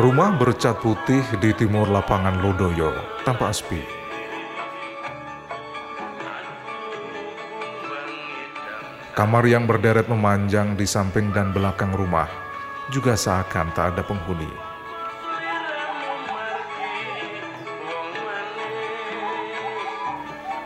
[0.00, 2.88] Rumah bercat putih di timur lapangan Lodoyo
[3.20, 3.84] tampak sepi.
[9.12, 12.32] Kamar yang berderet memanjang di samping dan belakang rumah
[12.88, 14.48] juga seakan tak ada penghuni.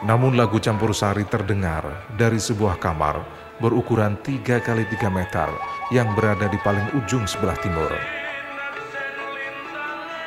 [0.07, 3.19] Namun lagu campur sari terdengar dari sebuah kamar
[3.59, 5.51] berukuran 3 kali 3 meter
[5.91, 8.23] yang berada di paling ujung sebelah timur.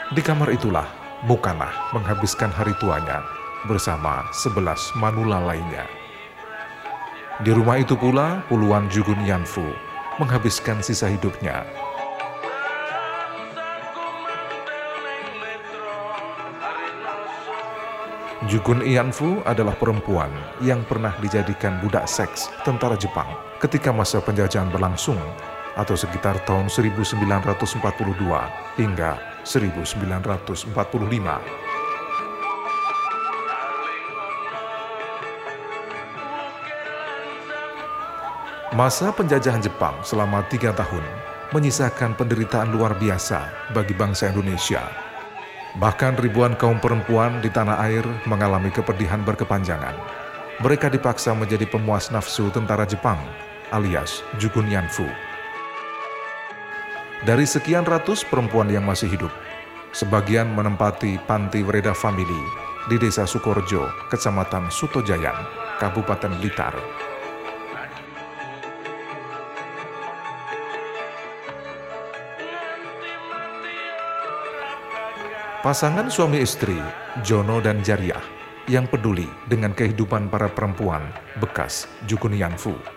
[0.07, 0.88] Di kamar itulah
[1.27, 3.25] Mukanah menghabiskan hari tuanya
[3.67, 5.84] bersama sebelas manula lainnya.
[7.43, 9.67] Di rumah itu pula puluhan Jugun Yanfu
[10.15, 11.67] menghabiskan sisa hidupnya
[18.48, 20.31] Jugun Ianfu adalah perempuan
[20.63, 23.27] yang pernah dijadikan budak seks tentara Jepang
[23.59, 25.20] ketika masa penjajahan berlangsung
[25.77, 27.77] atau sekitar tahun 1942
[28.81, 30.73] hingga 1945.
[38.75, 41.05] Masa penjajahan Jepang selama tiga tahun
[41.55, 45.07] menyisakan penderitaan luar biasa bagi bangsa Indonesia
[45.77, 49.93] Bahkan ribuan kaum perempuan di tanah air mengalami kepedihan berkepanjangan.
[50.57, 53.21] Mereka dipaksa menjadi pemuas nafsu tentara Jepang
[53.70, 55.26] alias Jukun Yanfu.
[57.27, 59.27] Dari sekian ratus perempuan yang masih hidup,
[59.91, 62.39] sebagian menempati Panti Wereda Family
[62.87, 65.35] di Desa Sukorjo, Kecamatan Sutojayan,
[65.75, 66.72] Kabupaten Blitar.
[75.59, 76.79] Pasangan suami istri,
[77.28, 78.23] Jono dan Jariah,
[78.72, 81.03] yang peduli dengan kehidupan para perempuan
[81.44, 82.97] bekas Jukun Yanfu.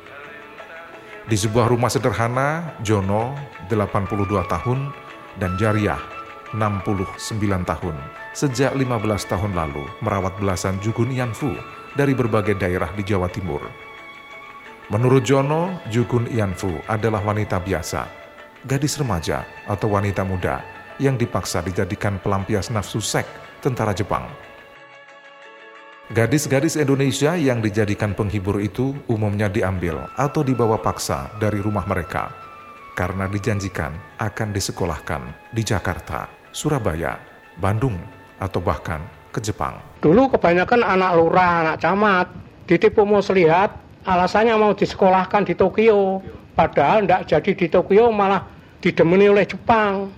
[1.30, 3.38] Di sebuah rumah sederhana, Jono
[3.70, 4.90] 82 tahun
[5.38, 6.02] dan Jariah
[6.50, 7.22] 69
[7.62, 7.94] tahun
[8.34, 11.54] sejak 15 tahun lalu merawat belasan Jukun Yanfu
[11.94, 13.62] dari berbagai daerah di Jawa Timur.
[14.90, 18.10] Menurut Jono, Jukun Yanfu adalah wanita biasa,
[18.66, 20.66] gadis remaja atau wanita muda
[20.98, 23.30] yang dipaksa dijadikan pelampias nafsu seks
[23.62, 24.50] tentara Jepang.
[26.10, 32.34] Gadis-gadis Indonesia yang dijadikan penghibur itu umumnya diambil atau dibawa paksa dari rumah mereka
[32.98, 35.22] karena dijanjikan akan disekolahkan
[35.54, 37.15] di Jakarta, Surabaya,
[37.62, 37.94] Bandung,
[38.43, 38.99] atau bahkan
[39.31, 39.78] ke Jepang.
[40.03, 42.26] Dulu kebanyakan anak lurah, anak camat,
[42.66, 43.70] ditipu muslihat,
[44.03, 46.26] alasannya mau disekolahkan di Tokyo.
[46.59, 48.50] Padahal tidak jadi di Tokyo malah
[48.82, 50.10] didemeni oleh Jepang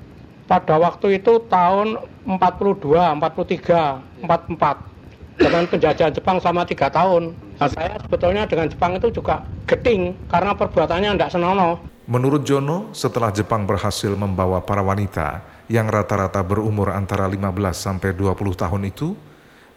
[0.48, 4.91] pada waktu itu tahun 42, 43, 44
[5.36, 7.32] dengan penjajahan Jepang selama tiga tahun.
[7.56, 11.80] Nah, saya sebetulnya dengan Jepang itu juga geting karena perbuatannya tidak senonoh.
[12.10, 18.36] Menurut Jono, setelah Jepang berhasil membawa para wanita yang rata-rata berumur antara 15 sampai 20
[18.58, 19.14] tahun itu,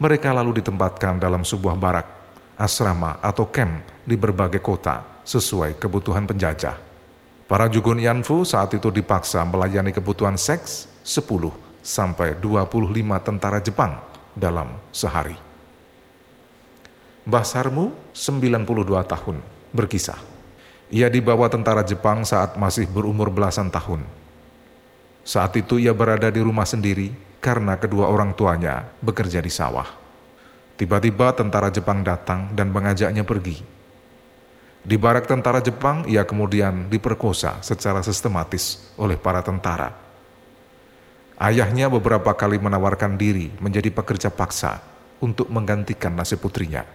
[0.01, 2.07] mereka lalu ditempatkan dalam sebuah barak,
[2.57, 6.75] asrama atau camp di berbagai kota sesuai kebutuhan penjajah.
[7.45, 11.53] Para Jugun Yanfu saat itu dipaksa melayani kebutuhan seks 10
[11.85, 12.81] sampai 25
[13.21, 15.33] tentara Jepang dalam sehari.
[17.25, 18.67] Mbah Sarmu 92
[19.07, 19.37] tahun
[19.73, 20.19] berkisah.
[20.93, 24.05] Ia dibawa tentara Jepang saat masih berumur belasan tahun.
[25.25, 27.09] Saat itu ia berada di rumah sendiri
[27.41, 29.89] karena kedua orang tuanya bekerja di sawah.
[30.77, 33.75] Tiba-tiba tentara Jepang datang dan mengajaknya pergi
[34.85, 40.04] di barak tentara Jepang, ia kemudian diperkosa secara sistematis oleh para tentara.
[41.35, 44.79] Ayahnya beberapa kali menawarkan diri menjadi pekerja paksa
[45.19, 46.87] untuk menggantikan nasib putrinya,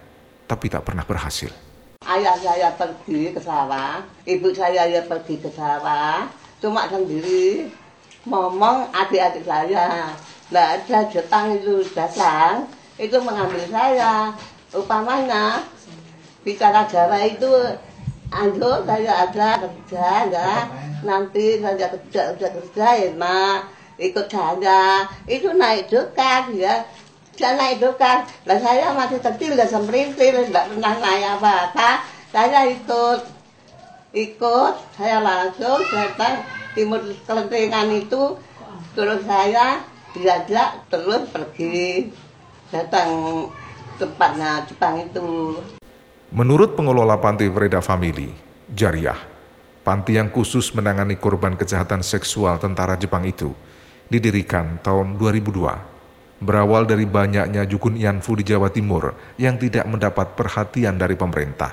[0.49, 1.53] tapi tak pernah berhasil.
[2.01, 6.25] Ayah saya pergi ke sawah, ibu saya ya pergi ke sawah,
[6.57, 7.69] cuma sendiri
[8.25, 10.09] ngomong adik-adik saya.
[10.49, 12.65] Tidak ada Jepang itu datang,
[12.97, 14.33] itu mengambil saya.
[14.73, 15.61] Upamanya
[16.41, 17.51] bicara Jawa itu
[18.31, 20.51] Ando saya ada kerja ya
[21.03, 26.85] nanti saya kerja kerja kerja enak ikut saya itu naik dokan ya.
[27.35, 31.89] Saya naik dokan lah saya masih kecil gak semprintil tidak pernah naik apa apa
[32.31, 33.19] saya ikut.
[34.11, 36.43] Ikut saya langsung datang
[36.75, 38.35] timur kelentingan itu.
[38.91, 39.83] Terus saya
[40.15, 42.11] diajak terus pergi.
[42.71, 43.07] Datang
[43.99, 45.59] tempatnya Jepang itu.
[46.31, 48.31] Menurut pengelola panti Vreda Family,
[48.71, 49.19] Jariah,
[49.83, 53.51] panti yang khusus menangani korban kejahatan seksual tentara Jepang itu,
[54.11, 56.43] didirikan tahun 2002.
[56.43, 61.71] Berawal dari banyaknya Jukun Yanfu di Jawa Timur yang tidak mendapat perhatian dari pemerintah.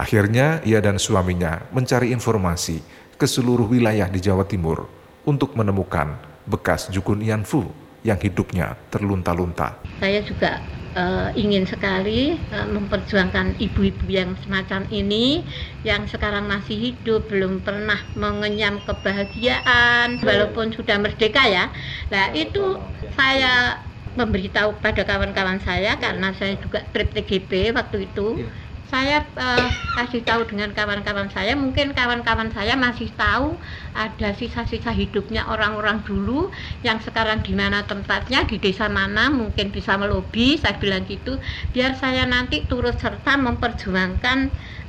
[0.00, 2.80] Akhirnya ia dan suaminya mencari informasi
[3.20, 4.88] ke seluruh wilayah di Jawa Timur
[5.28, 6.16] untuk menemukan
[6.48, 7.68] bekas Jukun Yanfu
[8.00, 9.76] yang hidupnya terlunta-lunta.
[10.00, 10.56] Saya juga
[10.96, 15.46] uh, ingin sekali uh, memperjuangkan ibu-ibu yang semacam ini
[15.86, 21.70] yang sekarang masih hidup belum pernah mengenyam kebahagiaan walaupun sudah merdeka ya.
[22.12, 22.78] Nah itu
[23.14, 23.84] saya
[24.18, 28.42] memberitahu pada kawan-kawan saya karena saya juga trip TGP waktu itu
[28.90, 31.54] saya uh, kasih tahu dengan kawan-kawan saya.
[31.54, 33.54] Mungkin kawan-kawan saya masih tahu
[33.94, 36.50] ada sisa-sisa hidupnya orang-orang dulu
[36.82, 41.38] yang sekarang di mana tempatnya di desa mana mungkin bisa melobi saya bilang gitu.
[41.70, 44.38] Biar saya nanti turut serta memperjuangkan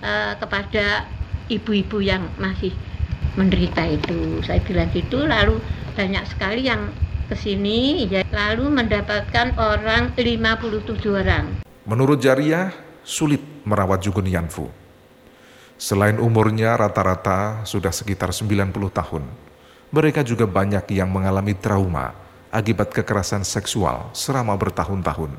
[0.01, 1.05] uh, kepada
[1.47, 2.73] ibu-ibu yang masih
[3.37, 4.41] menderita itu.
[4.41, 5.29] Saya bilang gitu.
[5.29, 5.61] Lalu
[5.93, 6.89] banyak sekali yang
[7.29, 8.25] ke sini ya.
[8.33, 11.61] Lalu mendapatkan orang 57 orang.
[11.85, 14.69] Menurut Jariah sulit merawat Jugun Yanfu.
[15.81, 19.25] Selain umurnya rata-rata sudah sekitar 90 tahun,
[19.89, 22.13] mereka juga banyak yang mengalami trauma
[22.53, 25.33] akibat kekerasan seksual selama bertahun-tahun.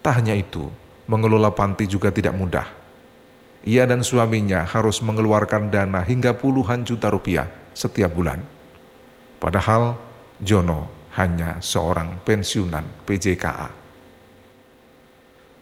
[0.00, 0.70] Tak hanya itu,
[1.10, 2.68] mengelola panti juga tidak mudah.
[3.64, 8.44] Ia dan suaminya harus mengeluarkan dana hingga puluhan juta rupiah setiap bulan.
[9.40, 9.96] Padahal
[10.40, 13.83] Jono hanya seorang pensiunan PJKA.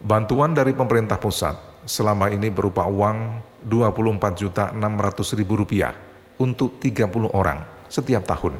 [0.03, 1.55] Bantuan dari pemerintah pusat
[1.87, 5.95] selama ini berupa uang 24 juta 600 ribu rupiah
[6.43, 8.59] untuk 30 orang setiap tahun.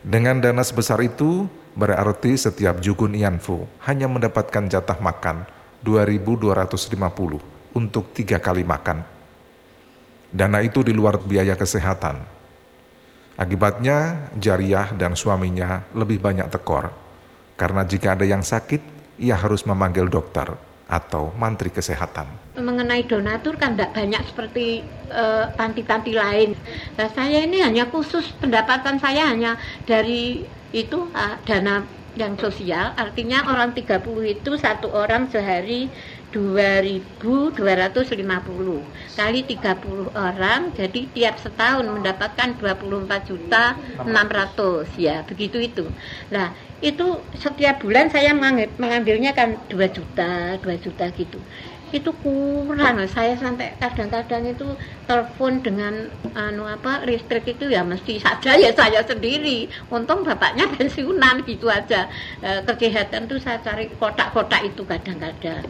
[0.00, 1.44] Dengan dana sebesar itu,
[1.76, 5.44] berarti setiap Jugun Yanfu hanya mendapatkan jatah makan
[5.84, 9.04] 2.250 untuk tiga kali makan.
[10.32, 12.16] Dana itu di luar biaya kesehatan.
[13.36, 16.88] Akibatnya, Jariah dan suaminya lebih banyak tekor,
[17.60, 20.48] karena jika ada yang sakit, ia harus memanggil dokter
[20.92, 22.28] atau mantri kesehatan.
[22.52, 26.52] Mengenai donatur kan tidak banyak seperti eh, panti-panti uh, lain.
[27.00, 29.56] Nah, saya ini hanya khusus pendapatan saya hanya
[29.88, 30.44] dari
[30.76, 31.80] itu uh, dana
[32.12, 34.04] yang sosial, artinya orang 30
[34.36, 35.88] itu satu orang sehari
[36.32, 37.52] 2250
[39.12, 45.84] kali 30 orang jadi tiap setahun mendapatkan 24 juta 600 ya begitu itu.
[46.32, 48.34] Nah itu setiap bulan saya
[48.80, 51.38] mengambilnya kan 2 juta 2 juta gitu.
[51.92, 54.64] Itu kurang saya sampai kadang-kadang itu
[55.04, 59.68] telepon dengan anu apa listrik itu ya mesti saja ya saya sendiri.
[59.92, 62.08] Untung bapaknya pensiunan gitu aja.
[62.40, 65.68] E, kegiatan tuh saya cari kotak-kotak itu kadang-kadang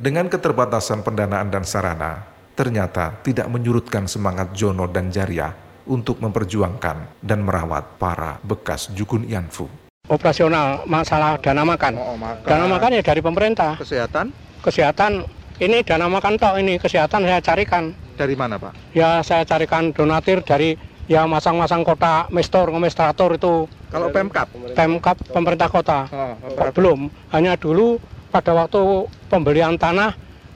[0.00, 2.24] dengan keterbatasan pendanaan dan sarana,
[2.56, 5.52] ternyata tidak menyurutkan semangat Jono dan Jaria
[5.84, 9.68] untuk memperjuangkan dan merawat para bekas Jukun Yanfu.
[10.08, 12.00] Operasional masalah dana makan.
[12.00, 12.48] Oh, makan.
[12.48, 13.76] Dana makan ya dari pemerintah.
[13.76, 14.32] Kesehatan?
[14.64, 15.28] Kesehatan
[15.60, 17.92] ini dana makan toh ini kesehatan saya carikan.
[18.16, 18.96] Dari mana Pak?
[18.96, 20.80] Ya saya carikan donatir dari
[21.12, 23.68] ya masang-masang kota mestor ngemestrator itu.
[23.92, 24.48] Kalau Pemkap?
[24.72, 26.08] Pemkap pemerintah kota.
[26.08, 26.34] Oh,
[26.72, 28.00] Belum, hanya dulu
[28.30, 30.14] pada waktu pembelian tanah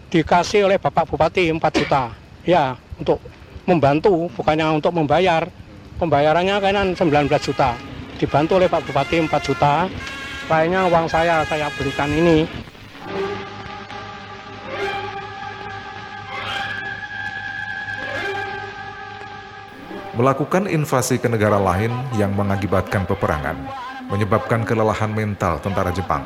[0.09, 2.15] dikasih oleh Bapak Bupati 4 juta.
[2.47, 3.19] Ya, untuk
[3.67, 5.51] membantu, bukannya untuk membayar.
[5.99, 7.75] Pembayarannya kan 19 juta.
[8.15, 9.91] Dibantu oleh Pak Bupati 4 juta.
[10.47, 12.47] Lainnya uang saya, saya belikan ini.
[20.15, 23.59] Melakukan invasi ke negara lain yang mengakibatkan peperangan,
[24.07, 26.23] menyebabkan kelelahan mental tentara Jepang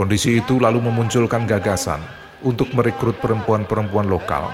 [0.00, 2.00] Kondisi itu lalu memunculkan gagasan
[2.40, 4.48] untuk merekrut perempuan-perempuan lokal.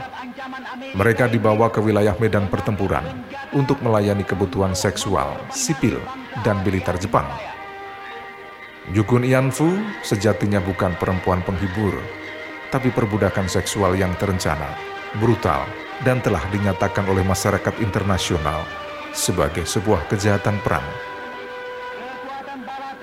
[0.98, 3.06] Mereka dibawa ke wilayah medan pertempuran
[3.54, 6.02] untuk melayani kebutuhan seksual, sipil,
[6.42, 7.30] dan militer Jepang.
[8.90, 9.70] Jukun Ianfu
[10.02, 11.94] sejatinya bukan perempuan penghibur,
[12.74, 14.74] tapi perbudakan seksual yang terencana,
[15.22, 15.62] brutal,
[16.02, 18.66] dan telah dinyatakan oleh masyarakat internasional
[19.14, 21.14] sebagai sebuah kejahatan perang.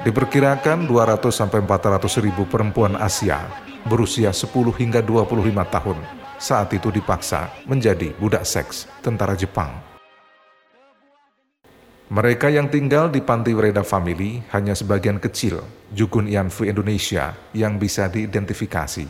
[0.03, 3.39] Diperkirakan 200 sampai 400 ribu perempuan Asia
[3.87, 5.31] berusia 10 hingga 25
[5.63, 5.97] tahun
[6.35, 9.71] saat itu dipaksa menjadi budak seks tentara Jepang.
[12.11, 15.63] Mereka yang tinggal di Panti Wereda Family hanya sebagian kecil
[15.95, 19.07] Jukun Yanfu Indonesia yang bisa diidentifikasi,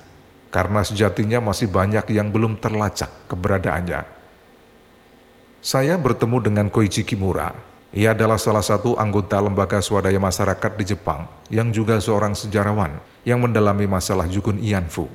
[0.54, 4.06] karena sejatinya masih banyak yang belum terlacak keberadaannya.
[5.58, 11.30] Saya bertemu dengan Koichi Kimura, ia adalah salah satu anggota lembaga swadaya masyarakat di Jepang
[11.54, 15.06] yang juga seorang sejarawan yang mendalami masalah Jukun Ianfu.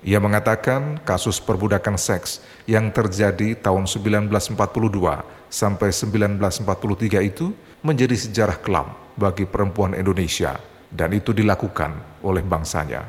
[0.00, 4.56] Ia mengatakan kasus perbudakan seks yang terjadi tahun 1942
[5.52, 7.52] sampai 1943 itu
[7.84, 10.56] menjadi sejarah kelam bagi perempuan Indonesia
[10.88, 11.92] dan itu dilakukan
[12.24, 13.04] oleh bangsanya.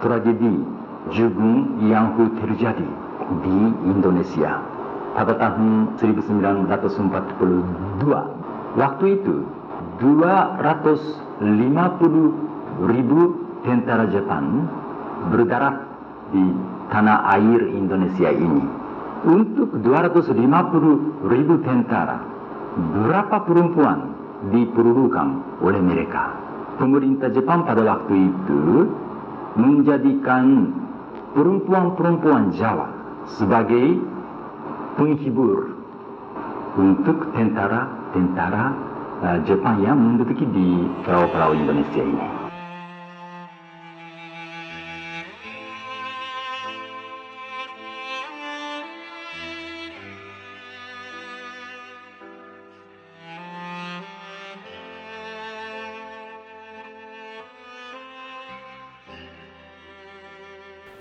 [0.00, 0.64] Tragedi
[1.12, 2.88] Jukun Ianfu terjadi
[3.44, 4.71] di Indonesia
[5.12, 6.72] pada tahun 1942.
[8.72, 9.44] Waktu itu
[10.00, 13.20] 250 ribu
[13.62, 14.64] tentara Jepang
[15.30, 15.76] bergerak
[16.32, 16.42] di
[16.88, 18.64] tanah air Indonesia ini.
[19.22, 22.18] Untuk 250 ribu tentara,
[22.74, 24.18] berapa perempuan
[24.50, 25.28] diperlukan
[25.62, 26.34] oleh mereka?
[26.80, 28.90] Pemerintah Jepang pada waktu itu
[29.54, 30.74] menjadikan
[31.36, 32.88] perempuan-perempuan Jawa
[33.38, 34.00] sebagai
[34.96, 35.72] penghibur
[36.76, 38.64] untuk tentara-tentara
[39.20, 42.28] uh, Jepang yang menduduki di pulau-pulau Indonesia ini.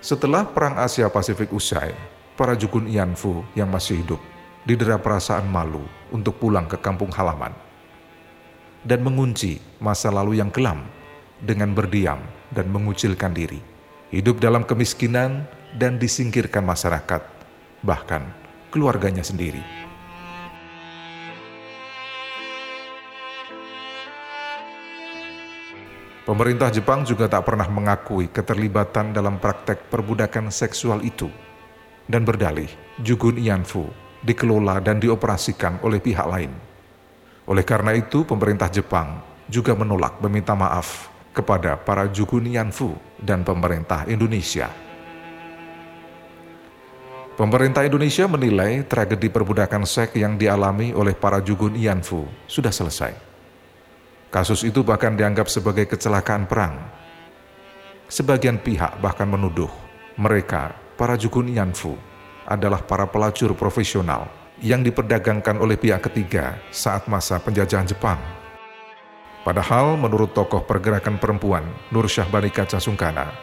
[0.02, 4.18] Setelah Perang Asia Pasifik usai, para Jukun Ianfu yang masih hidup
[4.66, 7.54] didera perasaan malu untuk pulang ke kampung halaman
[8.82, 10.82] dan mengunci masa lalu yang kelam
[11.38, 12.18] dengan berdiam
[12.50, 13.62] dan mengucilkan diri,
[14.10, 15.46] hidup dalam kemiskinan
[15.78, 17.22] dan disingkirkan masyarakat,
[17.86, 18.26] bahkan
[18.74, 19.62] keluarganya sendiri.
[26.26, 31.30] Pemerintah Jepang juga tak pernah mengakui keterlibatan dalam praktek perbudakan seksual itu
[32.12, 32.68] dan berdalih
[33.00, 33.88] Jugun Ianfu
[34.20, 36.52] dikelola dan dioperasikan oleh pihak lain.
[37.48, 44.04] Oleh karena itu, pemerintah Jepang juga menolak meminta maaf kepada para Jugun Ianfu dan pemerintah
[44.12, 44.68] Indonesia.
[47.40, 53.32] Pemerintah Indonesia menilai tragedi perbudakan seks yang dialami oleh para Jugun Ianfu sudah selesai
[54.32, 56.80] Kasus itu bahkan dianggap sebagai kecelakaan perang.
[58.08, 59.68] Sebagian pihak bahkan menuduh
[60.16, 60.72] mereka,
[61.02, 61.98] para Jukun Yanfu,
[62.46, 64.30] adalah para pelacur profesional
[64.62, 68.22] yang diperdagangkan oleh pihak ketiga saat masa penjajahan Jepang.
[69.42, 73.34] Padahal menurut tokoh pergerakan perempuan Nur Syahbani Kaca Sungkana,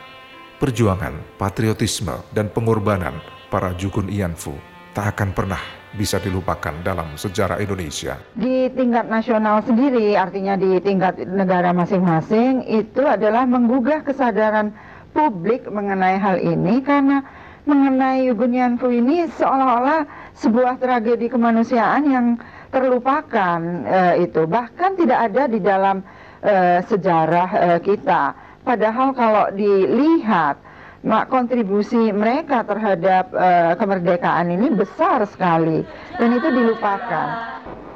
[0.62, 3.18] perjuangan, patriotisme, dan pengorbanan
[3.50, 4.54] para Jukun Ianfu
[4.94, 5.62] tak akan pernah
[5.98, 8.22] bisa dilupakan dalam sejarah Indonesia.
[8.38, 14.70] Di tingkat nasional sendiri, artinya di tingkat negara masing-masing, itu adalah menggugah kesadaran
[15.10, 17.26] publik mengenai hal ini karena
[17.68, 18.32] mengenai
[18.80, 22.26] Fu ini seolah-olah sebuah tragedi kemanusiaan yang
[22.72, 24.48] terlupakan e, itu.
[24.48, 26.00] Bahkan tidak ada di dalam
[26.40, 28.32] e, sejarah e, kita.
[28.64, 30.60] Padahal kalau dilihat
[31.06, 35.86] mak kontribusi mereka terhadap uh, kemerdekaan ini besar sekali.
[36.18, 37.28] Dan itu dilupakan.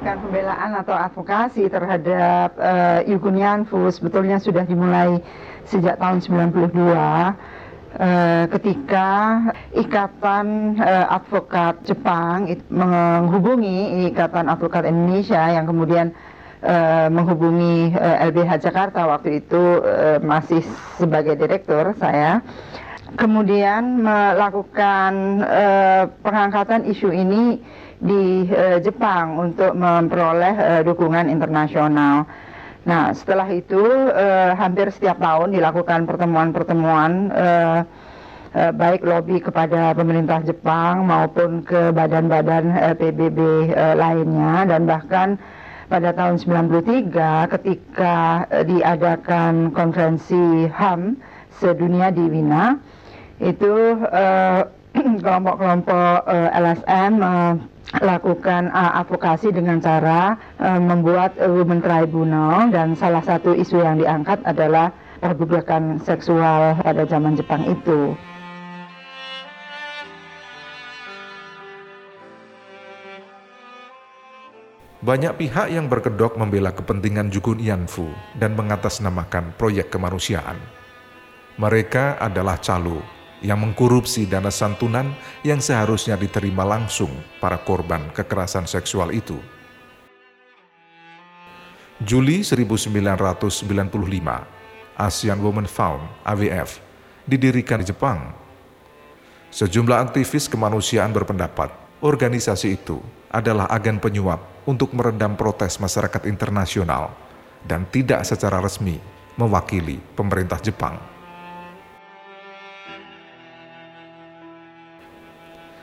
[0.02, 5.18] Kan pembelaan atau advokasi terhadap uh, sebetulnya sudah dimulai
[5.66, 6.74] sejak tahun 92
[7.98, 9.08] eh, ketika
[9.72, 16.12] Ikatan uh, Advokat Jepang it, menghubungi Ikatan Advokat Indonesia yang kemudian
[16.60, 19.80] uh, menghubungi LBH Jakarta waktu itu
[20.20, 20.60] masih
[21.00, 22.44] sebagai direktur saya
[23.16, 25.44] kemudian melakukan
[26.24, 27.60] pengangkatan isu ini
[28.00, 28.48] di
[28.80, 32.24] Jepang untuk memperoleh dukungan internasional.
[32.82, 33.78] Nah, setelah itu
[34.10, 37.78] uh, hampir setiap tahun dilakukan pertemuan-pertemuan uh,
[38.58, 44.66] uh, baik lobby kepada pemerintah Jepang maupun ke badan-badan uh, PBB uh, lainnya.
[44.66, 45.38] Dan bahkan
[45.86, 51.22] pada tahun 93 ketika uh, diadakan konferensi HAM
[51.62, 52.80] sedunia di Wina
[53.42, 54.62] itu eh,
[55.24, 57.52] kelompok-kelompok uh, LSM uh,
[58.00, 64.00] lakukan uh, advokasi dengan cara uh, membuat uh, women tribunal dan salah satu isu yang
[64.00, 68.16] diangkat adalah perbudakan seksual pada zaman Jepang itu.
[75.02, 78.06] Banyak pihak yang berkedok membela kepentingan Jugun Yanfu
[78.38, 80.54] dan mengatasnamakan proyek kemanusiaan.
[81.58, 85.10] Mereka adalah calo yang mengkorupsi dana santunan
[85.42, 87.10] yang seharusnya diterima langsung
[87.42, 89.36] para korban kekerasan seksual itu.
[92.02, 93.62] Juli 1995,
[94.98, 96.82] ASEAN Women Found (AWF)
[97.26, 98.34] didirikan di Jepang.
[99.52, 101.70] Sejumlah aktivis kemanusiaan berpendapat
[102.02, 102.98] organisasi itu
[103.30, 107.14] adalah agen penyuap untuk meredam protes masyarakat internasional
[107.62, 108.98] dan tidak secara resmi
[109.38, 110.98] mewakili pemerintah Jepang.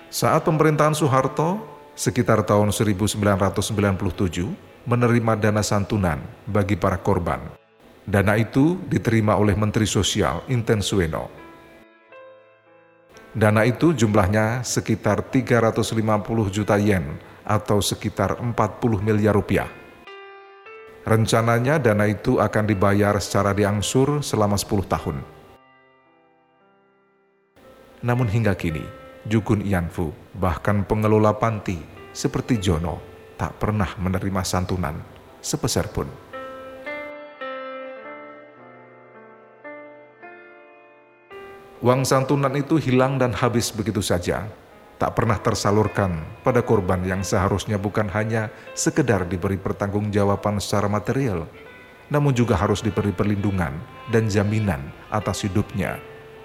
[0.09, 1.61] Saat pemerintahan Soeharto,
[1.93, 3.21] sekitar tahun 1997,
[4.89, 6.17] menerima dana santunan
[6.49, 7.37] bagi para korban.
[8.09, 11.29] Dana itu diterima oleh Menteri Sosial Inten Sueno.
[13.37, 15.93] Dana itu jumlahnya sekitar 350
[16.49, 19.69] juta yen atau sekitar 40 miliar rupiah.
[21.05, 25.21] Rencananya dana itu akan dibayar secara diangsur selama 10 tahun.
[28.01, 31.75] Namun hingga kini, Jukun Ianfu, bahkan pengelola panti
[32.15, 33.03] seperti Jono,
[33.35, 34.95] tak pernah menerima santunan
[35.43, 36.07] sepeser pun.
[41.83, 44.47] Uang santunan itu hilang dan habis begitu saja,
[44.99, 51.47] tak pernah tersalurkan pada korban yang seharusnya bukan hanya sekedar diberi pertanggungjawaban secara material,
[52.07, 53.75] namun juga harus diberi perlindungan
[54.11, 55.99] dan jaminan atas hidupnya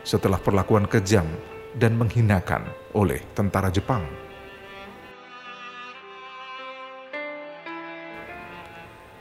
[0.07, 1.27] setelah perlakuan kejam
[1.75, 4.07] dan menghinakan oleh tentara Jepang.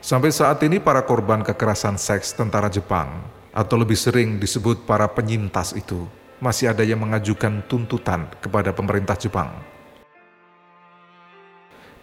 [0.04, 3.24] Sampai saat ini para korban kekerasan seks tentara Jepang
[3.56, 6.04] atau lebih sering disebut para penyintas itu
[6.44, 9.48] masih ada yang mengajukan tuntutan kepada pemerintah Jepang.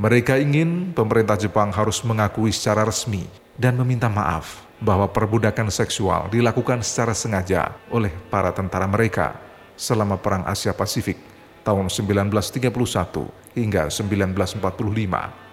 [0.01, 6.81] Mereka ingin pemerintah Jepang harus mengakui secara resmi dan meminta maaf bahwa perbudakan seksual dilakukan
[6.81, 9.50] secara sengaja oleh para tentara mereka
[9.81, 11.17] selama Perang Asia Pasifik
[11.65, 12.69] tahun 1931
[13.57, 15.50] hingga 1945.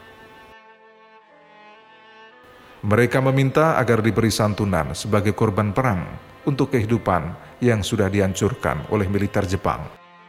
[2.78, 6.04] Mereka meminta agar diberi santunan sebagai korban perang
[6.46, 9.82] untuk kehidupan yang sudah dihancurkan oleh militer Jepang,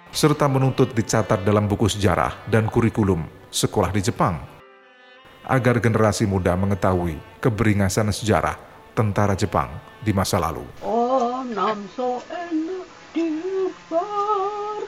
[0.10, 3.22] serta menuntut dicatat dalam buku sejarah dan kurikulum
[3.53, 4.41] sekolah di Jepang,
[5.46, 8.58] agar generasi muda mengetahui keberingasan sejarah
[8.98, 9.70] tentara Jepang
[10.01, 10.65] di masa lalu.
[10.82, 11.46] Oh,
[13.89, 14.88] for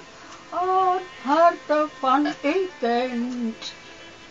[0.54, 3.74] our heart of content.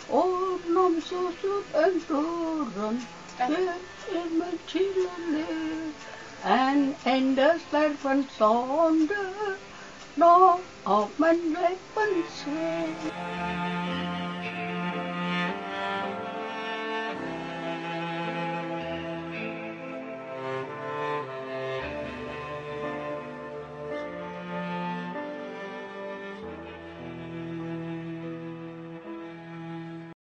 [0.09, 2.97] Om Nam Susut and Toran,
[6.45, 9.57] and enders that one sonder,
[10.17, 12.25] no, of man like one.